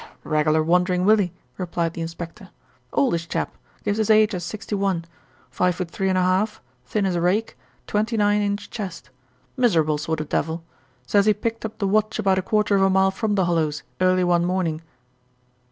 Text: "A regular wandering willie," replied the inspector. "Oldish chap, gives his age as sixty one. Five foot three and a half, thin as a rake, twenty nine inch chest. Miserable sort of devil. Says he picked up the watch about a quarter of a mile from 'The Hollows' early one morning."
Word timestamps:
"A 0.25 0.29
regular 0.29 0.63
wandering 0.63 1.05
willie," 1.05 1.31
replied 1.59 1.93
the 1.93 2.01
inspector. 2.01 2.49
"Oldish 2.91 3.27
chap, 3.29 3.55
gives 3.83 3.99
his 3.99 4.09
age 4.09 4.33
as 4.33 4.43
sixty 4.43 4.73
one. 4.73 5.05
Five 5.51 5.75
foot 5.75 5.91
three 5.91 6.09
and 6.09 6.17
a 6.17 6.23
half, 6.23 6.59
thin 6.87 7.05
as 7.05 7.13
a 7.13 7.21
rake, 7.21 7.55
twenty 7.85 8.17
nine 8.17 8.41
inch 8.41 8.71
chest. 8.71 9.11
Miserable 9.55 9.99
sort 9.99 10.19
of 10.19 10.27
devil. 10.27 10.63
Says 11.05 11.27
he 11.27 11.35
picked 11.35 11.65
up 11.65 11.77
the 11.77 11.85
watch 11.87 12.17
about 12.17 12.39
a 12.39 12.41
quarter 12.41 12.75
of 12.75 12.81
a 12.81 12.89
mile 12.89 13.11
from 13.11 13.35
'The 13.35 13.45
Hollows' 13.45 13.83
early 13.99 14.23
one 14.23 14.43
morning." 14.43 14.81